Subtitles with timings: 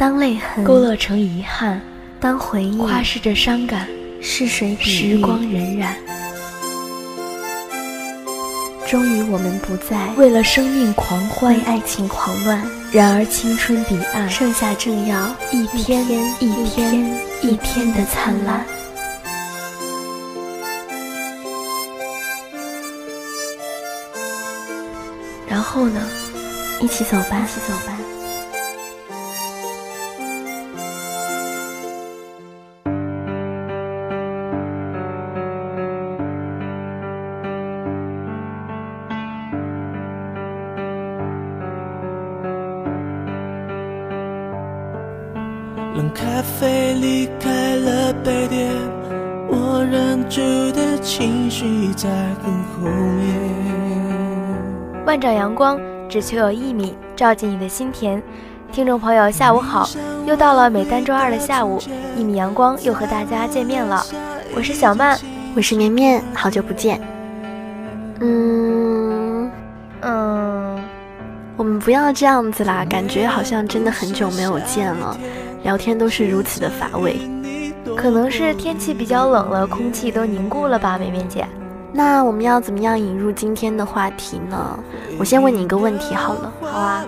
[0.00, 1.78] 当泪痕勾勒成遗憾，
[2.18, 3.86] 当回忆夸饰着伤感，
[4.22, 5.92] 是谁时光荏苒。
[8.88, 12.66] 终于，我们不再为了生命狂欢，为爱情狂乱。
[12.90, 16.02] 然而，青春彼岸，盛夏正要一天
[16.40, 18.64] 一天一天的灿烂。
[25.46, 26.00] 然后呢？
[26.80, 27.98] 一起走吧，一起走吧。
[55.20, 55.28] 面。
[55.28, 58.20] 万丈阳光，只求有一米照进你的心田。
[58.72, 59.86] 听众朋友，下午好！
[60.24, 61.78] 又到了每单周二的下午，
[62.16, 64.02] 一米阳光又和大家见面了。
[64.56, 65.18] 我是小曼，
[65.54, 66.98] 我是绵绵，好久不见。
[68.20, 69.50] 嗯
[70.00, 70.82] 嗯，
[71.56, 75.16] 我们不要这样子啦，感觉好像真的很久没有见了。
[75.62, 77.18] 聊天都是如此的乏味，
[77.94, 81.46] 可能是天气比较冷了，空气都凝固了吧，绵绵姐。
[81.92, 84.78] 那我们要怎么样引入今天的话题呢？
[85.18, 86.52] 我先问你一个问题好了。
[86.60, 87.04] 好啊。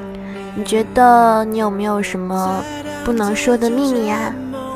[0.55, 2.62] 你觉得你有没有什么
[3.05, 4.34] 不能说的秘密呀？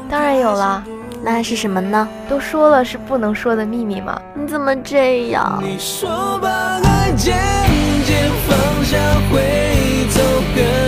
[0.08, 0.82] 当然有了。
[1.22, 2.08] 那是什么呢？
[2.28, 4.18] 都说了是不能说的秘密吗？
[4.34, 5.60] 你怎么这样？
[5.62, 7.36] 你说把爱渐
[8.04, 8.96] 渐放下
[9.30, 10.20] 会走
[10.54, 10.85] 更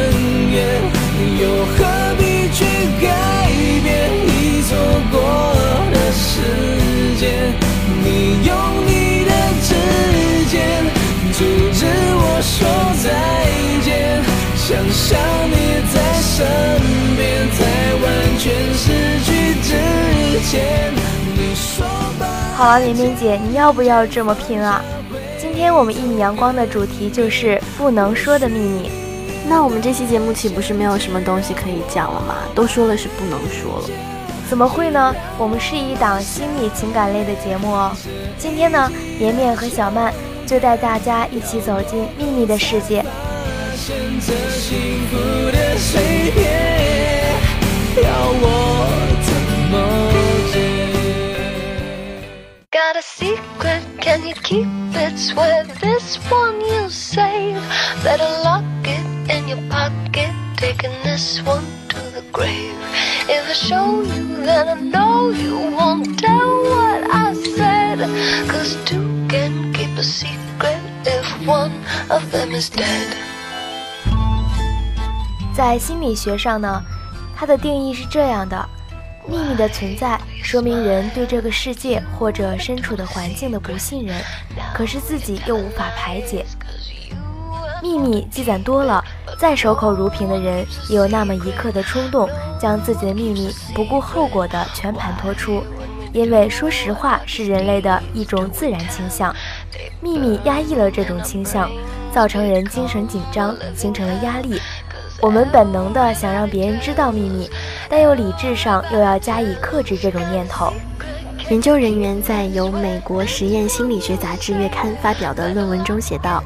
[22.58, 24.82] 好了，绵绵姐，你要不要这么拼啊？
[25.40, 28.90] 今天我们一米阳光的主题就是不能说的秘密。
[29.48, 32.34] 那我们这期节目岂不是没有什么东西可以讲了吗？
[32.56, 33.84] 都说了是不能说了，
[34.50, 35.14] 怎么会呢？
[35.38, 37.92] 我们是一档心理情感类的节目哦。
[38.36, 38.90] 今天呢，
[39.20, 40.12] 绵绵和小曼
[40.44, 43.04] 就带大家一起走进秘密的世界。
[59.29, 62.75] in your pocket, taking this one to the grave.
[63.27, 67.99] If I show you, then I know you won't tell what I said.
[68.49, 71.71] Cause two can keep a secret if one
[72.09, 73.15] of them is dead.
[75.55, 76.83] 在心理学上呢，
[77.35, 78.67] 它的定义是这样的：
[79.28, 84.16] 秘密的存在说明人对这个世界或者身处的环境的不信任，
[84.74, 86.46] 可是自己又无法排解。
[87.82, 89.04] 秘密积攒多了，
[89.38, 92.28] 再守口如瓶的人也有那么一刻的冲动，
[92.58, 95.62] 将自己的秘密不顾后果的全盘托出。
[96.14, 99.32] 因为说实话是人类的一种自然倾向，
[100.00, 101.70] 秘密压抑了这种倾向，
[102.10, 104.58] 造成人精神紧张，形成了压力。
[105.20, 107.50] 我们本能的想让别人知道秘密，
[107.88, 110.72] 但又理智上又要加以克制这种念头。
[111.50, 116.42] 研究人员在由美国实验心理学杂志月刊发表的论文中写道。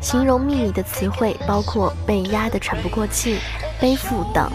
[0.00, 3.36] 形容秘密的词汇包括被压得喘不过气、
[3.80, 4.48] 背负等，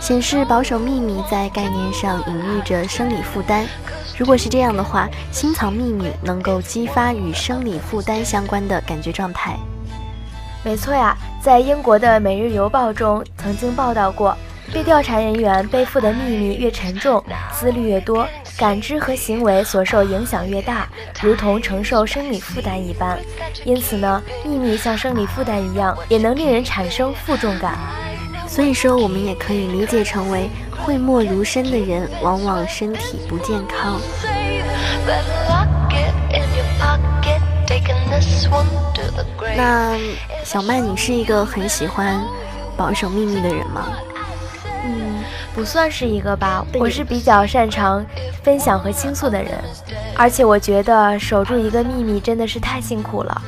[0.00, 3.64] 显示保守秘密在概念上隐喻着生理负担。
[4.16, 9.56] 如果是这样的话，心藏秘密能够激发与生理负担相关的感觉状态。
[10.68, 14.36] 没错呀，在英国的《每日邮报》中曾经报道过，
[14.70, 18.28] 被调查人员背负的秘密越沉重，思虑越多。
[18.58, 20.86] 感知和行为所受影响越大，
[21.22, 23.18] 如同承受生理负担一般。
[23.64, 27.78] 因此呢，秘密像生理负担一样，也能令人产生负重感。
[28.46, 30.50] 所以说，我们也可以理解成为
[30.84, 33.98] 讳莫如深的人，往往身体不健康。
[39.56, 39.96] 那
[40.44, 42.20] 小曼，你是一个很喜欢
[42.76, 43.88] 保守秘密的人吗？
[44.84, 45.22] 嗯，
[45.54, 46.64] 不算是一个吧。
[46.74, 48.04] 我是比较擅长。
[48.44, 49.52] 分享和倾诉的人，
[50.16, 53.42] 而且我觉得守住一个秘密真的是太辛苦了。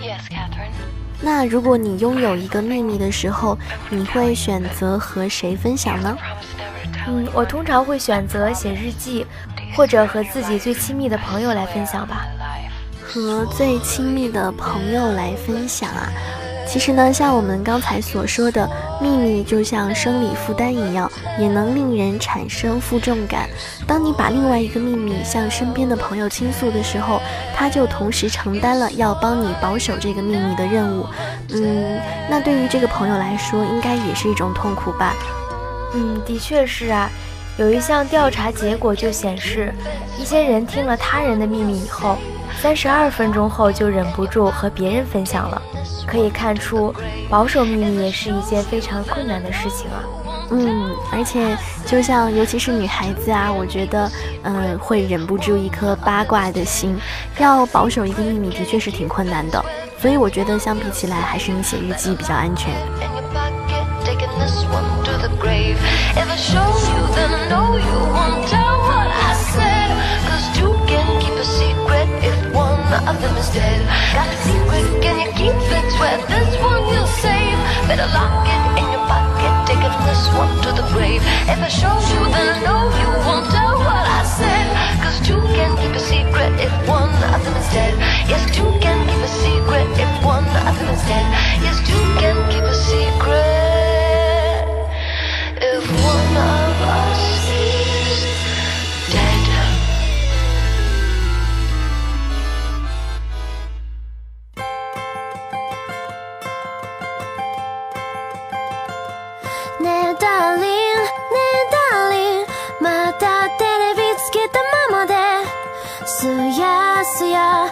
[1.23, 3.57] 那如果你拥有一个秘密的时候，
[3.89, 6.15] 你会选择和谁分享呢？
[7.07, 9.25] 嗯，我通常会选择写日记，
[9.75, 12.27] 或者和自己最亲密的朋友来分享吧。
[13.13, 16.09] 和最亲密的朋友来分享啊，
[16.65, 18.71] 其实呢，像我们刚才所说的，
[19.01, 23.51] 秘密就像生理负担一样，也能令人产生负重感。
[23.85, 27.21] 当你把另外一个秘密向身边的朋友倾诉的时候，
[27.53, 31.05] 他就同时承担了要帮你保守这个秘密的任务。
[31.49, 35.17] 嗯，那对于这个朋友来说，应该也是一种痛苦吧？
[35.95, 37.11] 嗯，的确是啊。
[37.57, 39.73] 有一项调查结果就显示，
[40.19, 42.17] 一些人听了他人的秘密以后，
[42.61, 45.61] 三十二分钟后就忍不住和别人分享了。
[46.07, 46.95] 可以看出，
[47.29, 50.03] 保守秘密也是一件非常困难的事情啊。
[50.53, 51.57] 嗯，而且
[51.87, 54.11] 就像尤其是女孩子啊，我觉得，
[54.43, 56.99] 嗯，会忍不住一颗八卦的心。
[57.39, 59.65] 要保守一个秘密，的确是挺困难的。
[59.99, 62.75] 所以我觉得，相比起来，还是你写日记比较安全。
[65.73, 69.89] If I show you, then I know you won't tell what I said.
[70.27, 72.81] Cause two can keep a secret if one
[73.11, 73.81] of them is dead.
[74.15, 76.21] Got a secret, can you keep it?
[76.29, 77.59] This one you'll save.
[77.87, 79.55] Better lock it in your pocket,
[80.65, 81.23] to the grave.
[81.53, 84.21] If I show you, then I know you won't tell what I
[85.31, 87.95] two can keep a secret if one of them is dead.
[88.29, 91.27] Yes, two can keep a secret if one of them is dead.
[91.63, 92.40] Yes, two can
[116.23, 117.71] Yeah.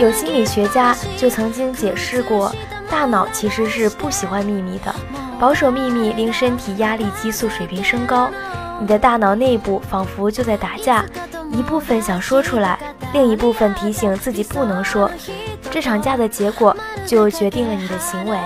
[0.00, 2.52] 有心理学家就曾经解释过，
[2.90, 4.92] 大脑其实是不喜欢秘密的。
[5.38, 8.28] 保守秘密令身体压力激素水平升高，
[8.80, 11.04] 你的大脑内部仿佛就在打架，
[11.52, 12.76] 一部分想说出来，
[13.12, 15.08] 另一部分提醒自己不能说。
[15.70, 16.76] 这场架的结果
[17.06, 18.36] 就决定了你的行为。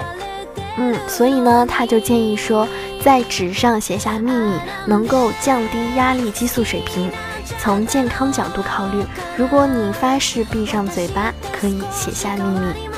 [0.76, 2.68] 嗯，所以呢，他就建议说，
[3.02, 7.10] 在纸上写下秘密能够降低压力激素水平。
[7.58, 9.04] 从健康角度考虑，
[9.36, 12.88] 如果你发誓闭上嘴巴，可以写下秘密。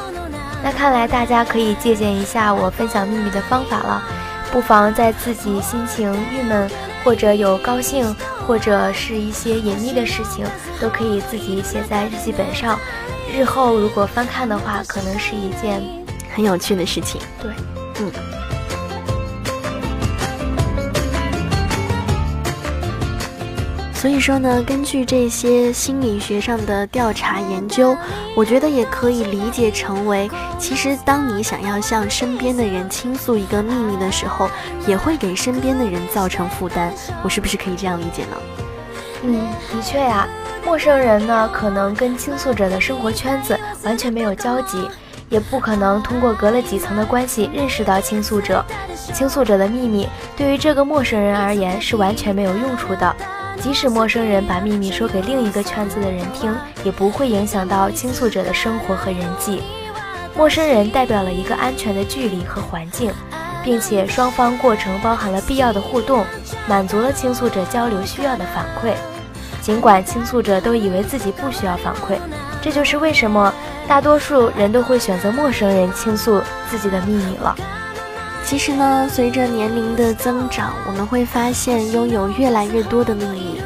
[0.63, 4.03] 那看来大家可以借鉴一下我分享秘密的方法了。
[4.53, 6.69] 不妨在自己心情郁闷，
[7.05, 8.15] 或者有高兴，
[8.47, 10.45] 或者是一些隐秘的事情，
[10.81, 12.77] 都可以自己写在日记本上。
[13.33, 15.81] 日后如果翻看的话，可能是一件
[16.35, 17.21] 很有趣的事情。
[17.41, 17.53] 对，
[18.01, 18.40] 嗯。
[24.01, 27.95] 所以说呢，根据这些心理学上的调查研究，
[28.35, 30.27] 我觉得也可以理解成为，
[30.59, 34.49] 其实当你想要向身边的人倾诉一个秘密的时候，
[34.87, 36.91] 也会给身边的人造成负担。
[37.23, 38.37] 我是不是可以这样理解呢？
[39.25, 39.35] 嗯，
[39.71, 40.27] 的确呀。
[40.65, 44.89] 陌生人呢，可能跟倾诉者的生活圈子完全没有交集，
[45.29, 48.65] 也不可能通过隔了几层的关系认识到倾诉者。
[49.13, 50.09] 倾诉者的秘密
[50.39, 53.15] 对于这个陌生人而言是完全没有用处的。
[53.63, 59.63] 即使陌生人把秘密说给另一个圈子的人听，也不会影响到倾诉者的生活和人际。
[60.35, 63.13] 陌生人代表了一个安全的距离和环境，
[63.63, 66.25] 并且双方过程包含了必要的互动，
[66.67, 68.95] 满足了倾诉者交流需要的反馈。
[69.61, 72.17] 尽管倾诉者都以为自己不需要反馈，
[72.63, 73.53] 这就是为什么
[73.87, 76.41] 大多数人都会选择陌生人倾诉
[76.71, 77.55] 自己的秘密了。
[78.51, 83.61] 其实呢，随着年龄的增长，我们会发现拥有越来越多的秘密。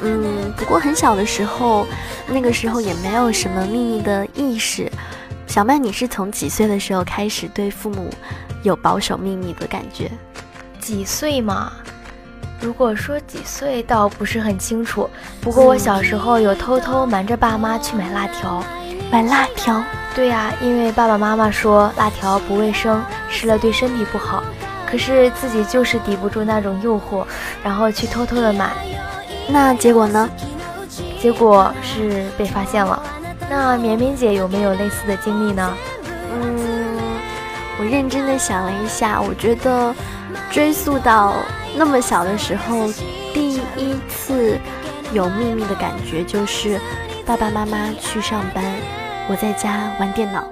[0.00, 1.86] 嗯，不过很小的时候，
[2.26, 4.90] 那个时候也没有什么秘密的意识。
[5.46, 8.08] 小麦，你是从几岁的时候开始对父母
[8.62, 10.10] 有保守秘密的感觉？
[10.80, 11.70] 几岁嘛？
[12.62, 15.06] 如果说几岁，倒不是很清楚。
[15.42, 18.64] 不过我小时候有偷偷瞒着爸妈去买辣条。
[19.10, 19.82] 买辣条？
[20.14, 24.42] 对呀，因为爸爸妈妈说辣条不卫生，吃了对身体不好。
[24.86, 27.24] 可是自己就是抵不住那种诱惑，
[27.62, 28.70] 然后去偷偷的买。
[29.48, 30.28] 那结果呢？
[31.20, 33.00] 结果是被发现了。
[33.48, 35.76] 那绵绵姐有没有类似的经历呢？
[36.32, 36.98] 嗯，
[37.78, 39.94] 我认真的想了一下，我觉得
[40.50, 41.34] 追溯到
[41.76, 42.88] 那么小的时候，
[43.34, 44.58] 第一次
[45.12, 46.80] 有秘密的感觉就是
[47.30, 48.64] 爸爸妈妈去上班。
[49.28, 50.42] 我在家玩电脑，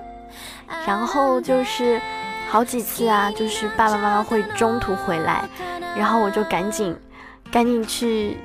[0.86, 2.00] 然后就是
[2.48, 5.42] 好几次啊，就是爸爸妈妈会中途回来，
[5.96, 6.96] 然后我就赶紧
[7.50, 8.36] 赶紧去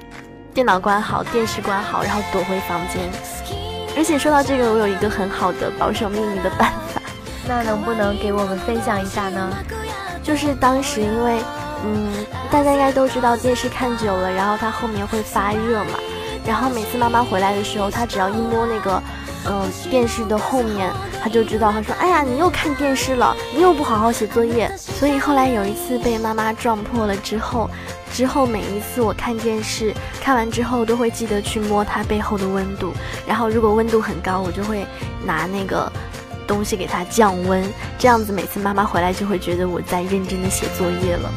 [0.52, 3.08] 电脑关好，电视关好，然后躲回房间。
[3.96, 7.00] 而且说到这个，我有一个很好的保守秘密的办法，
[7.48, 9.56] 那能不能给我们分享一下呢？
[10.24, 11.40] 就是当时因为，
[11.86, 12.12] 嗯，
[12.50, 16.00] 大家应该都知道电视看久了，然后它后面会发热嘛。
[16.46, 19.02] 然后每次妈妈回来的时候，她只要一摸那个，
[19.46, 27.70] 嗯，电视的后面，她就知道，她说：“哎呀，你又看电视了，你又不好好写作业。”所以后来有一次被妈妈撞破了之后，
[28.14, 32.94] 之后每一次我看电视看完之后，都会记得去摸它背后的温度，
[33.26, 34.86] 然后如果温度很高，我就会
[35.26, 35.92] 拿那个
[36.46, 37.64] 东西给它降温，
[37.98, 41.30] 这样子每次妈妈回来就会觉得我在认真的写作业了。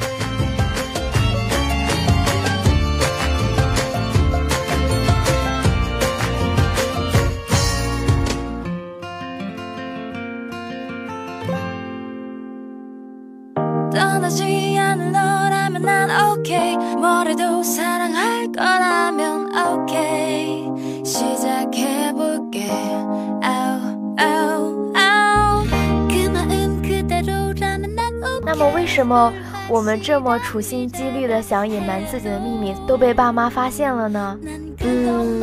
[28.49, 29.31] 那么，为什么
[29.69, 34.39] 我们这么处心积虑的想隐瞒自己的秘密，都被爸妈发现了呢？
[34.81, 35.43] 嗯，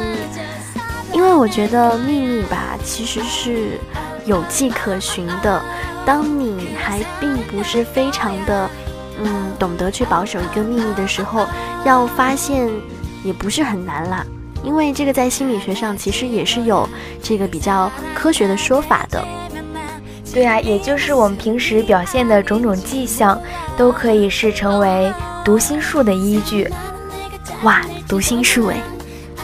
[1.13, 3.77] 因为我觉得秘密吧，其实是
[4.25, 5.61] 有迹可循的。
[6.05, 8.67] 当你还并不是非常的，
[9.21, 11.45] 嗯，懂得去保守一个秘密的时候，
[11.85, 12.69] 要发现
[13.23, 14.25] 也不是很难啦。
[14.63, 16.87] 因为这个在心理学上其实也是有
[17.21, 19.23] 这个比较科学的说法的。
[20.33, 23.39] 对啊，也就是我们平时表现的种种迹象，
[23.77, 26.67] 都可以是成为读心术的依据。
[27.63, 28.77] 哇，读心术哎！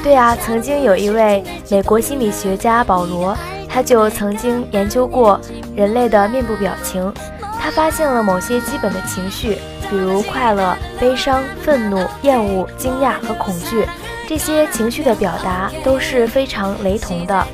[0.01, 5.39] 对啊，曾经有一位美国心理学家保罗，他就曾经研究过
[5.75, 7.13] 人类的面部表情，
[7.69, 9.57] 发现了某些基本的情绪，
[9.89, 13.85] 比如快乐、悲伤、愤怒、厌恶、惊讶和恐惧，
[14.27, 17.47] 这些情绪的表达都是非常雷同的。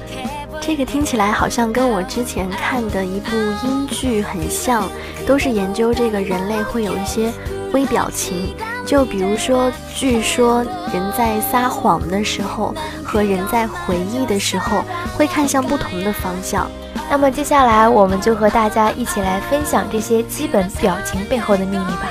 [0.61, 4.89] 这个听起来好像跟我之前看的一部英剧很像，
[5.27, 7.31] 都是研究这个人类会有一些
[7.71, 14.83] 微表情，就比如说，据说人在撒谎的时候和人在回忆的时候
[15.15, 16.67] 会看向不同的方向。
[17.09, 22.09] 那么接下来我们就和大家一起来分享这些基本表情背后的秘密吧。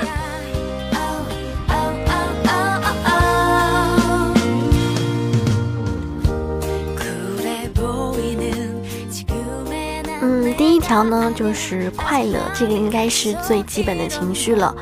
[10.21, 14.73] 嗯，第一条呢就是快乐，这个应该是最基本的情绪了。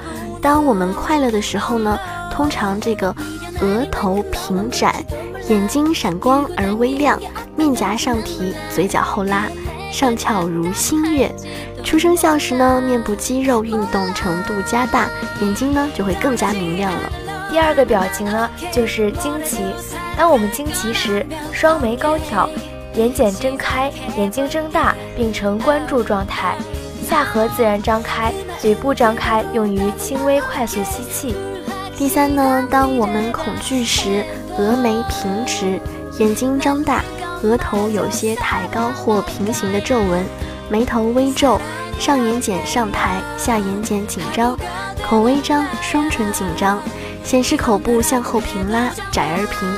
[0.41, 1.99] 当我们快乐的时候呢，
[2.31, 3.13] 通常这个
[3.59, 4.95] 额头平展，
[5.49, 7.19] 眼睛闪光而微亮，
[7.57, 9.47] 面颊上提，嘴角后拉，
[9.93, 11.33] 上翘如新月。
[11.83, 15.07] 出生笑时呢，面部肌肉运动程度加大，
[15.41, 17.11] 眼睛呢就会更加明亮了。
[17.51, 19.59] 第二个表情呢就是惊奇，
[20.17, 22.49] 当我们惊奇时，双眉高挑。
[22.95, 26.55] 眼睑睁开，眼睛睁大，并呈关注状态，
[27.09, 31.35] 下颌自然张开，嘴部张开，用于轻微快速吸气。
[31.97, 34.23] 第三呢，当我们恐惧时，
[34.59, 35.79] 额眉平直，
[36.19, 37.03] 眼睛张大，
[37.43, 40.23] 额头有些抬高或平行的皱纹，
[40.69, 41.59] 眉头微皱，
[41.99, 44.57] 上眼睑上抬，下眼睑紧张，
[45.05, 46.79] 口微张，双唇紧张，
[47.23, 49.69] 显示口部向后平拉，窄而平。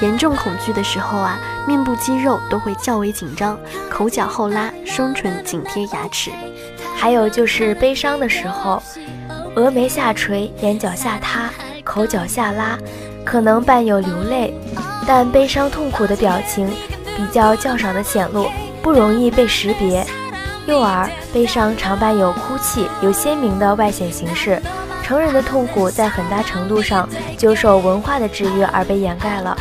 [0.00, 3.58] 严重恐惧的时候啊，面部肌肉都会较为紧张，
[3.90, 6.30] 口角后拉，双唇紧贴牙齿。
[6.96, 8.82] 还有就是悲伤的时候，
[9.56, 11.50] 额眉下垂，眼角下塌，
[11.84, 12.78] 口角下拉，
[13.24, 14.54] 可能伴有流泪，
[15.06, 16.70] 但悲伤痛苦的表情
[17.20, 18.48] 比较较少的显露，
[18.82, 20.06] 不容易被识别。
[20.66, 24.58] 幼儿悲伤常伴有哭泣，有鲜明的外显形式。
[25.02, 29.54] 成人的痛苦在很大程度上就受文化的制约而被掩盖了。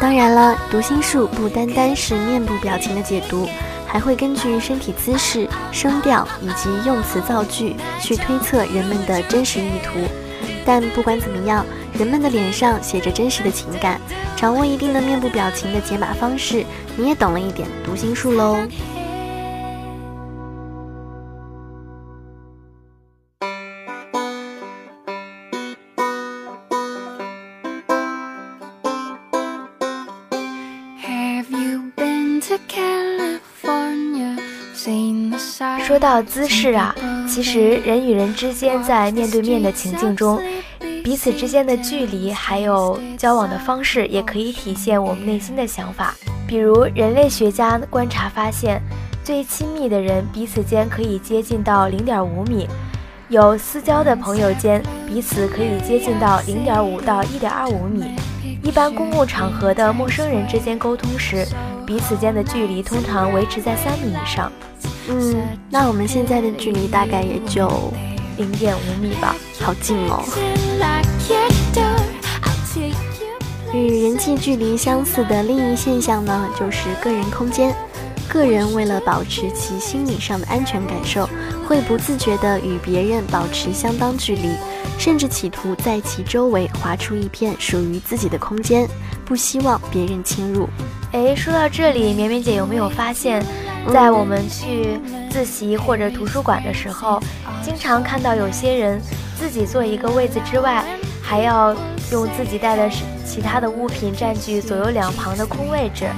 [0.00, 3.48] 当然了，读心术不单单是面部表情的解读，
[3.86, 10.00] 还会根据身体姿势、声调以及用词造句去推测人们的真实意图。
[10.64, 11.64] 但不管怎么样，
[11.96, 14.00] 人们的脸上写着真实的情感，
[14.36, 16.64] 掌握一定的面部表情的解码方式，
[16.96, 18.58] 你也懂了一点读心术喽。
[35.78, 36.94] 说到姿势啊，
[37.28, 40.42] 其实人与人之间在面对面的情境中，
[41.06, 46.12] 彼此之间的距离还有交往的方式，也可以体现我们内心的想法。
[46.48, 48.82] 比如，人类学家观察发现，
[49.22, 52.66] 最亲密的人彼此间可以接近到零点五米，
[53.28, 58.16] 有私交的朋友间彼此可以接近到零点五到一点二五米。
[58.64, 61.46] 一般公共场合的陌生人之间沟通时，
[61.86, 64.50] 彼此间的距离通常维持在三米以上。
[65.08, 65.36] 嗯，
[65.70, 67.70] 那我们现在的距离大概也就
[68.38, 70.24] 零点五米吧，好近哦。
[73.76, 77.74] 与人际距离相似的另一现象呢，就是个人空间。
[78.28, 81.28] 个人为了保持其心理上的安全感受，
[81.66, 84.50] 会不自觉地与别人保持相当距离，
[84.98, 88.88] 甚至企图在其周围划出一片属于自己的空间，
[89.24, 90.68] 不希望别人侵入。
[91.12, 93.44] 哎，说到这里，绵绵姐有没有发现，
[93.92, 94.98] 在我们去
[95.30, 97.22] 自习或者图书馆的时候，
[97.62, 99.00] 经常看到有些人
[99.38, 100.84] 自己坐一个位子之外，
[101.22, 101.74] 还要
[102.12, 102.90] 用自己带的
[103.24, 106.08] 其他的物品占据左右两旁的空位置。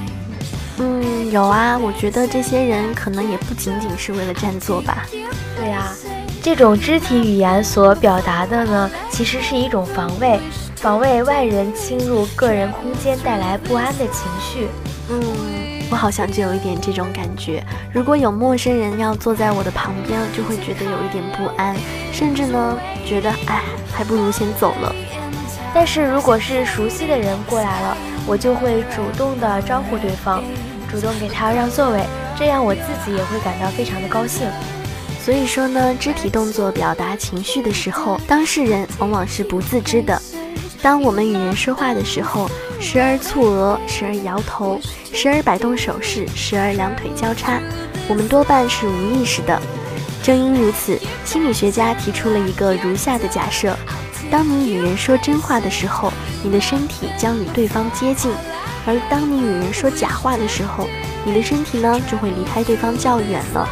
[0.78, 5.07] 嗯，有啊，我觉得这些人可能也不仅仅是为了占座吧。
[5.57, 5.92] 对啊，
[6.40, 10.38] 这种肢体语言所表达的呢，其实是一种防卫，
[10.76, 14.68] 防卫外人侵入个人空间带来不安的情绪。
[15.11, 15.21] 嗯，
[15.90, 17.64] 我好像就有一点这种感觉。
[17.92, 21.75] 如果有陌生人要坐在我的旁边，就会觉得有一点不安，
[22.12, 24.95] 甚至呢，觉得哎，还不如先走了。
[25.75, 27.97] 但是如果是熟悉的人过来了，
[28.27, 30.43] 我就会主动的招呼对方。
[30.91, 32.03] 主动给他让座位，
[32.39, 34.49] 这样我自己也会感到非常的高兴。
[35.23, 40.21] 所以说呢，肢体动作表达情绪的时候，当事人往往是不自知的。
[40.81, 44.81] 当我们与人说话的时候，时而蹙额，时而摇头，
[45.13, 47.61] 时而摆动手势，时而两腿交叉，
[48.09, 49.61] 我们多半是无意识的。
[50.23, 53.77] 正因如此，心理学家提出了一个如下的假设：
[54.30, 58.30] 当你与人说真话的时候，你的身体将与对方接近。
[58.87, 60.87] 而当你与人说假话的时候，
[61.25, 63.68] 你的身体呢就会离开对方较远了。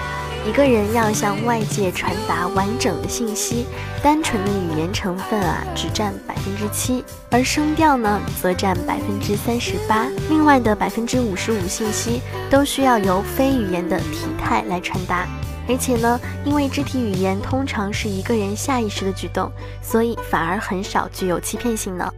[0.46, 3.66] 一个人要向外界传达完整的信息，
[4.02, 10.06] 单纯的语言成分啊只占百分之七，而声调呢则占百分之三十八。
[10.28, 15.26] 另外的百分之五十五信息都需要由非语言的体态来传达。
[15.68, 19.50] 而且呢，因为肢体语言通常是一个人下意识的举动，
[19.82, 22.12] 所以反而很少具有欺骗性呢。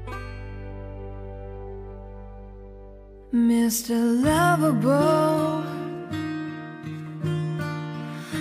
[3.31, 4.23] Mr.
[4.23, 5.61] Lovable，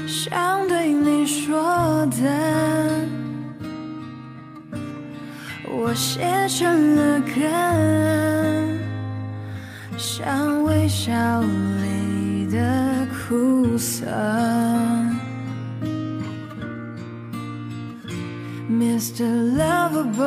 [0.07, 3.05] 想对你说的，
[5.69, 7.41] 我写成了歌，
[9.97, 14.05] 像微笑里的苦涩。
[18.97, 19.25] Mr.
[19.55, 20.25] Lovable。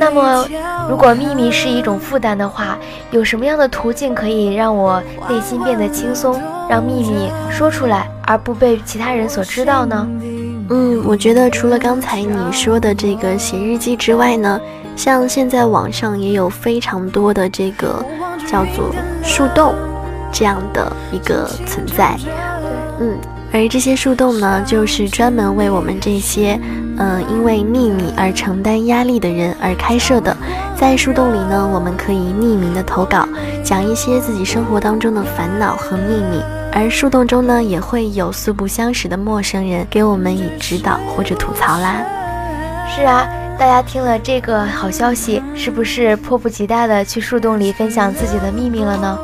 [0.00, 0.44] 那么，
[0.90, 2.76] 如果秘密是一种负担的话，
[3.12, 10.08] 有什么样的途径可以让我内心变得轻松，让秘密说出来而不被其他人所知道呢？
[10.70, 14.60] 嗯，我觉得除了刚才你说的这个写日记之外呢，
[14.96, 18.04] 像现在网上也有非常多的这个
[18.44, 19.72] 叫做树洞
[20.32, 22.16] 这样的一个存在。
[22.98, 23.16] 嗯，
[23.56, 26.60] 而这些树洞呢，就是专门为我们这些。
[26.98, 30.36] 嗯，因为秘密而承担压力的人而开设的，
[30.78, 33.26] 在树洞里呢，我们可以匿名的投稿，
[33.64, 36.42] 讲一些自己生活当中的烦恼和秘密。
[36.70, 42.04] 而树洞中呢，也会有素不相识的陌生人给我们以指导或者吐槽啦。
[42.94, 43.26] 是啊，
[43.58, 49.18] 大家听了这个好消息，是不是迫不及待的去树洞里分享自己的秘密了呢？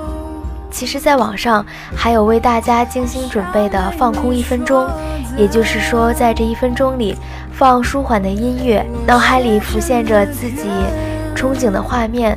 [0.73, 4.89] 其实，在网上还有为大家精心准备的放空一分钟，
[5.37, 7.15] 也就是说，在这一分钟里。
[7.55, 10.69] 放舒缓的音乐，脑海里浮现着自己
[11.37, 12.37] 憧憬的画面，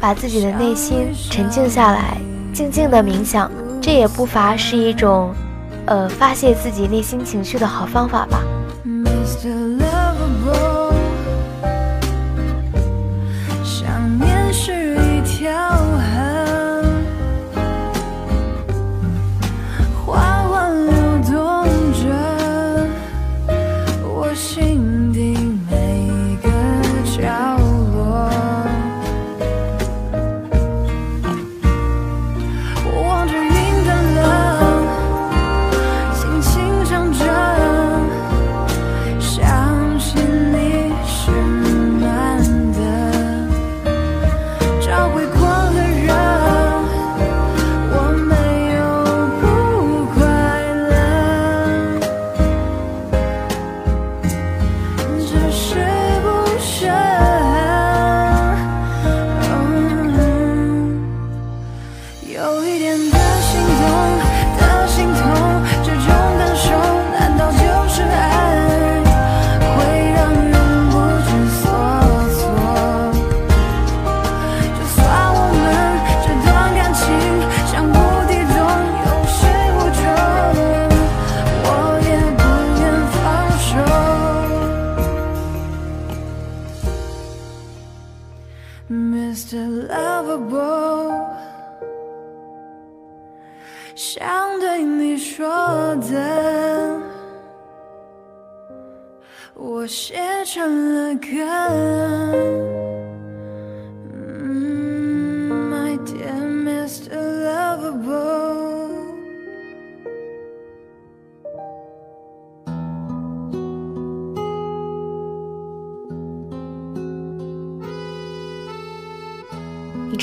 [0.00, 2.18] 把自己的内心沉静下来，
[2.52, 3.48] 静静的冥想，
[3.80, 5.32] 这也不乏是一种，
[5.86, 8.40] 呃，发泄自己内心情绪的好方法吧。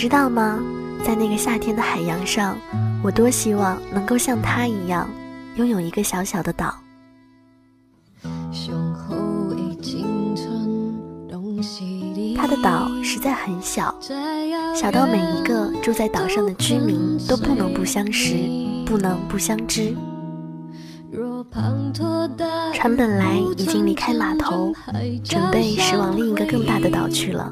[0.04, 0.60] 知道吗？
[1.02, 2.58] 在那个夏天的海洋上，
[3.02, 5.10] 我多希望能够像他一样，
[5.56, 6.76] 拥有一个小小的岛。
[12.36, 13.96] 他的岛实在很小，
[14.76, 18.36] 小到每一个住在岛上的居民都不能不相识，
[18.86, 19.96] 不能不相知。
[22.74, 24.74] 船本来已经离开码头，
[25.24, 27.50] 准备驶往另一个更大的岛去了。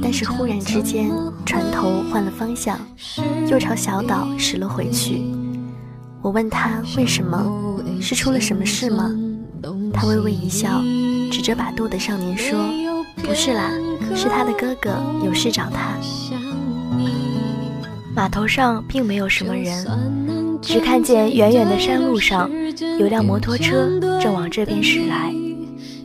[0.00, 1.10] 但是忽然之间，
[1.44, 2.78] 船头换了方向，
[3.48, 5.22] 又朝小岛驶了回去。
[6.22, 9.10] 我问他为什么，是出了什么事吗？
[9.92, 10.82] 他微微一笑，
[11.30, 12.58] 指着把舵的少年说
[13.22, 13.70] ：“不是啦，
[14.14, 14.90] 是他的哥哥
[15.24, 15.94] 有事找他。”
[18.14, 19.86] 码头上并没有什么人，
[20.62, 22.48] 只看见远远的山路上
[22.98, 25.34] 有辆摩托车正往这边驶来。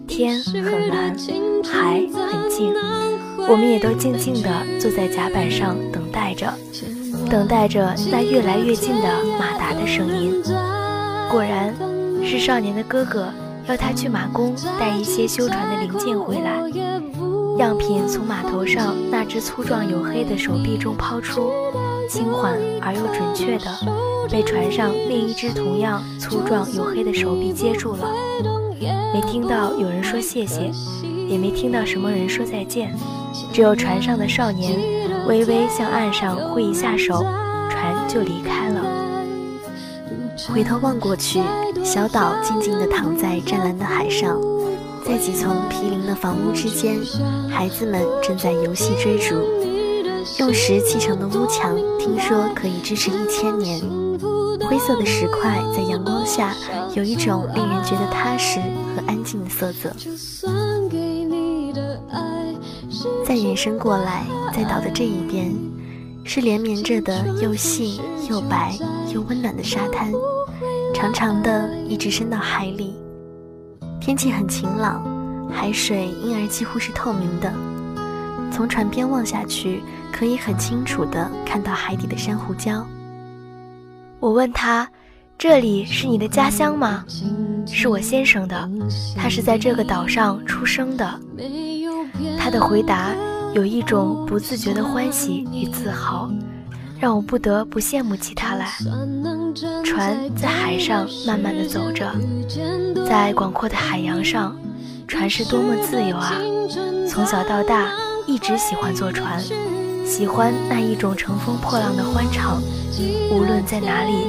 [0.08, 1.16] 天很蓝，
[1.64, 2.74] 海很静。
[3.50, 6.54] 我们也都静静地坐在甲板上等待着，
[7.30, 10.40] 等待着那越来越近的马达的声音。
[11.32, 11.74] 果然，
[12.24, 13.28] 是少年的哥哥
[13.68, 16.62] 要他去马工带一些修船的零件回来。
[17.58, 21.52] 样品从码头上那只粗壮黝黑的手臂中抛出，
[22.08, 23.66] 轻缓而又准确地
[24.30, 28.08] 被船上另一只同样粗壮黝黑的手臂接住了。
[29.14, 30.72] 没听到有人说谢谢，
[31.30, 32.94] 也没听到什么人说再见。
[33.54, 34.78] 只有船上的少年
[35.28, 37.24] 微微向岸上挥一下手，
[37.70, 38.84] 船就离开了。
[40.52, 41.42] 回头望过去，
[41.84, 44.40] 小岛静静地躺在湛蓝的海上，
[45.06, 46.98] 在几丛毗邻的房屋之间，
[47.50, 49.36] 孩子们正在游戏追逐。
[50.40, 53.80] 用石砌成的屋墙，听说可以支持一千年。
[54.68, 56.54] 灰色的石块在阳光下，
[56.96, 59.92] 有一种令人觉得踏实和安静的色泽。
[63.26, 65.54] 再延伸过来，在岛的这一边，
[66.24, 68.76] 是连绵着的又细又白
[69.14, 70.12] 又温暖的沙滩，
[70.94, 72.96] 长长的一直伸到海里。
[74.00, 75.04] 天气很晴朗，
[75.52, 77.54] 海水因而几乎是透明的。
[78.52, 79.82] 从船边望下去，
[80.12, 82.84] 可以很清楚地看到海底的珊瑚礁。
[84.20, 84.90] 我问他
[85.38, 87.06] ：“这里是你的家乡吗？”
[87.72, 88.70] 是我先生的，
[89.16, 91.20] 他是在这个岛上出生的。
[92.40, 93.14] 他的回答
[93.54, 96.30] 有一种不自觉的欢喜与自豪，
[97.00, 98.68] 让我不得不羡慕起他来。
[99.84, 102.12] 船在海上慢慢的走着，
[103.08, 104.56] 在广阔的海洋上，
[105.08, 106.34] 船是多么自由啊！
[107.08, 107.92] 从小到大
[108.28, 109.42] 一直喜欢坐船，
[110.06, 112.62] 喜欢那一种乘风破浪的欢畅。
[113.32, 114.28] 无论在哪里，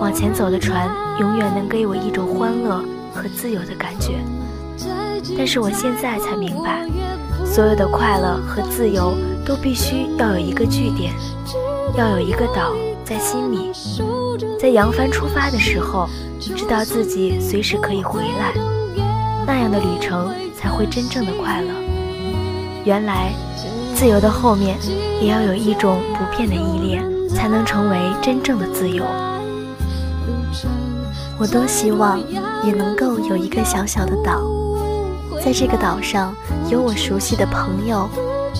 [0.00, 2.82] 往前走的船永远能给我一种欢乐
[3.14, 4.18] 和自由的感觉。
[5.36, 6.84] 但是我现在才明白。
[7.52, 11.14] 所有的快乐和自由都必须要有一个据点，
[11.96, 13.72] 要有一个岛在心里，
[14.60, 16.06] 在扬帆出发的时候，
[16.38, 18.52] 知道自己随时可以回来，
[19.46, 21.70] 那样的旅程才会真正的快乐。
[22.84, 23.32] 原来，
[23.94, 24.76] 自由的后面
[25.20, 29.02] 也要有一种不变的依恋，才能成为真正的自由。
[31.38, 32.18] 我多希望
[32.64, 34.42] 也能够有一个小小的岛。
[35.46, 36.34] 在这个岛上，
[36.68, 38.10] 有我熟悉的朋友，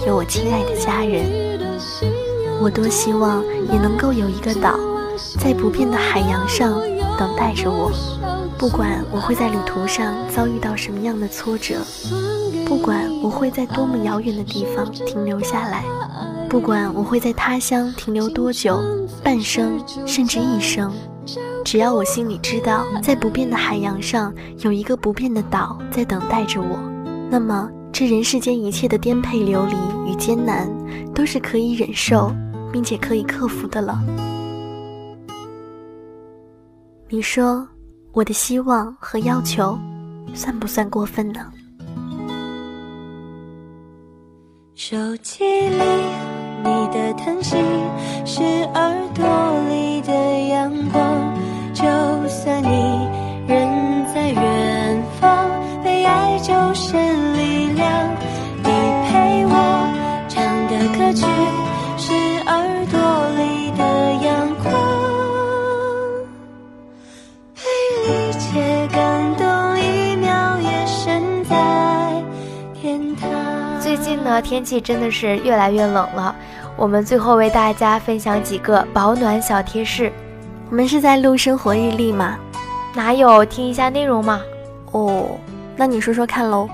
[0.06, 1.58] 有我亲爱的家人。
[2.62, 4.78] 我多希望也能够有一个岛，
[5.36, 6.80] 在不变的海洋上
[7.18, 7.90] 等待着我。
[8.56, 11.74] 不管我会在旅途上遭遇到什么样的挫折，
[12.64, 15.82] 不管我会在多么遥远的地方停留下来，
[16.48, 18.80] 不管我会在他乡停留多久，
[19.24, 20.92] 半生甚至一生。
[21.66, 26.78] 只要我心里知道，在不变的海洋上有一个不变的岛在等待着我，
[27.28, 29.74] 那么这人世间一切的颠沛流离
[30.08, 30.70] 与艰难，
[31.12, 32.32] 都是可以忍受，
[32.72, 34.00] 并且可以克服的了。
[37.08, 37.66] 你说，
[38.12, 39.76] 我的希望和要求，
[40.34, 41.52] 算不算过分呢？
[44.76, 45.82] 手机里
[46.62, 47.56] 你的叹息，
[48.24, 49.26] 是耳朵
[49.68, 50.12] 里的
[50.48, 51.44] 阳光。
[51.76, 51.84] 就
[52.26, 53.06] 算你
[53.46, 55.50] 人在远方
[55.84, 58.16] 被爱就是力量
[58.64, 58.70] 你
[59.04, 59.86] 陪我
[60.26, 61.26] 唱的歌曲
[61.98, 62.14] 是
[62.46, 62.98] 耳朵
[63.36, 63.84] 里的
[64.24, 64.72] 阳光。
[67.54, 67.60] 被
[68.08, 72.24] 理解感动一秒也深在
[72.72, 73.28] 天堂。
[73.82, 76.34] 最近呢天气真的是越来越冷了
[76.74, 80.10] 我们最后为大家分享几个保暖小贴士。
[80.68, 82.36] 我们是在录生活日历吗？
[82.92, 83.44] 哪有？
[83.44, 84.40] 听一下内容嘛。
[84.90, 85.38] 哦，
[85.76, 86.68] 那你说说看喽。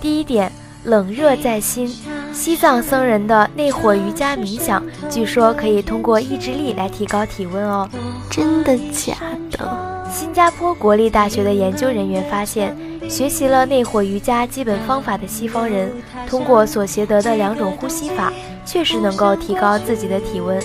[0.00, 0.50] 第一点，
[0.82, 1.88] 冷热在心。
[2.32, 7.88] 西藏僧人的内火瑜伽冥想，据说可以通过意志力来提高体温哦。
[8.28, 9.14] 真的假
[9.52, 10.08] 的？
[10.12, 12.76] 新加坡国立大学的研究人员发现，
[13.08, 15.92] 学习了内火瑜伽基本方法的西方人，
[16.28, 18.32] 通过所学得的两种呼吸法，
[18.66, 20.60] 确实能够提高自己的体温。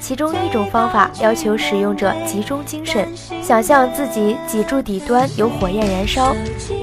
[0.00, 3.08] 其中一种方法要求使用者集中精神，
[3.42, 6.34] 想象自己脊柱底端有火焰燃烧；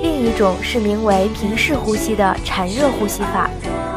[0.02, 3.50] 另一种是名为平视呼吸的产热呼吸法。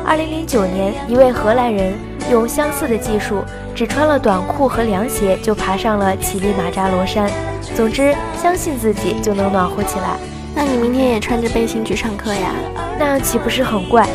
[0.04, 1.94] 二零零九年，一位荷兰人
[2.30, 3.42] 用相似的技术，
[3.74, 7.28] 只穿了短裤和凉鞋就爬上了乞力马扎罗山。
[7.74, 10.16] 总之，相信自己就能暖和起来。
[10.54, 12.54] 那你明天也穿着背心去上课呀？
[12.98, 14.08] 那岂不是很怪？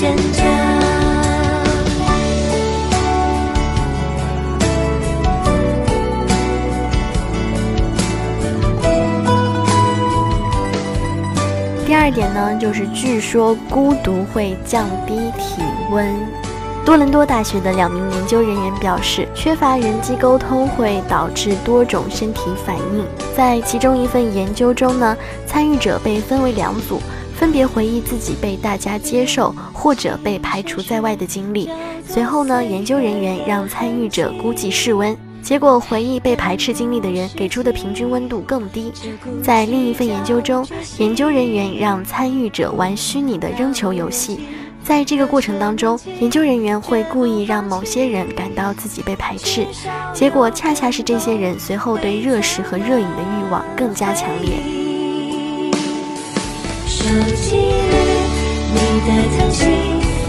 [0.00, 0.46] 坚强
[11.84, 15.60] 第二点呢，就是据说孤独会降低体
[15.90, 16.16] 温。
[16.82, 23.04] 多伦多大学的两名研究人员表示，缺乏人际沟通会导致多种身体反应。
[23.36, 25.14] 在其中一份研究中呢，
[25.46, 26.98] 参与者被分为两组，
[27.40, 31.70] 分别回忆自己被大家接受或者被排除在外的经历。
[32.06, 35.16] 随后呢，研究人员让参与者估计室温。
[35.42, 38.92] 结果，回忆被排斥经历的人给出的平均温度更低。
[39.42, 40.66] 在另一份研究中，
[40.98, 44.40] 研究人员让参与者玩虚拟的扔球游戏，
[44.84, 49.66] 在这个过程当中，研究人员会故意让某些人感到自己被排斥，
[50.12, 54.79] 结果恰恰是这些人随后对热食和热饮的欲望更加强烈。
[57.00, 57.62] 手机里
[58.74, 59.64] 你的叹息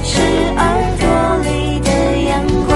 [0.04, 0.22] 是
[0.56, 0.62] 耳
[1.00, 1.04] 朵
[1.44, 1.90] 里的
[2.30, 2.32] 阳
[2.66, 2.72] 光。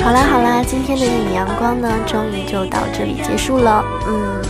[0.00, 3.84] 好啦好啦，今天的一米阳光呢，终于就到这里结束了。
[4.06, 4.40] 嗯，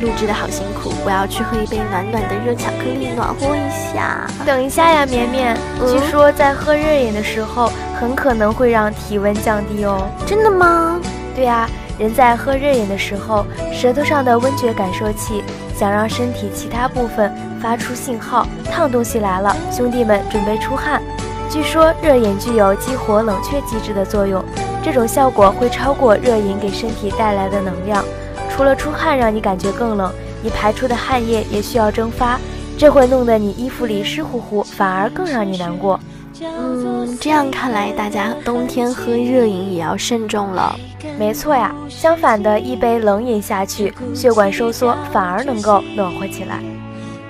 [0.00, 4.30] 录制的好辛苦，我要去喝一杯暖暖的热巧克力，暖和一下。
[4.46, 5.56] 等一下呀，绵绵，
[5.88, 7.68] 据说在喝热饮的时候，
[8.00, 10.08] 很可能会让体温降低哦。
[10.26, 11.00] 真的吗？
[11.34, 15.42] 对啊，人在喝热饮的时候，舌头上的温觉感受器
[15.74, 21.02] 想让身体其他部分发出信号，烫东西来了，兄弟们准备出汗。
[21.48, 24.42] 据说热饮具有激活冷却机制的作用。
[24.82, 28.04] 这种效果会超过热饮给身体带来的能量。
[28.50, 32.38] 除了出汗让你感觉更冷，你排出的汗液也需要蒸发，
[32.78, 35.98] 这会弄得你衣服里湿乎乎，反而更让你难过。
[36.42, 40.78] 嗯，这样看来，大家冬天喝热饮也要慎重了。
[41.18, 46.60] 没错呀，相反的一杯冷饮下去，血管收缩，反而能够暖和起来。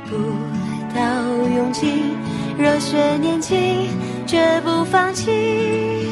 [0.09, 0.17] 不
[0.95, 1.03] 到
[1.55, 2.15] 勇气，
[2.59, 3.89] 热血年轻，
[4.27, 6.09] 绝不放弃。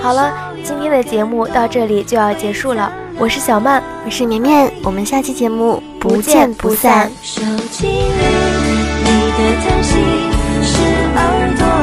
[0.00, 2.92] 好了，今天的节目到这里就要结束了。
[3.16, 7.10] 我是小曼，我是绵绵，我们下期节目不见不散。
[7.22, 7.92] 手机里
[9.04, 9.96] 你的叹息
[10.62, 10.78] 是
[11.16, 11.77] 耳朵。